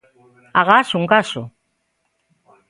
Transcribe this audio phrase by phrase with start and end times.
[0.61, 1.41] Agás un caso!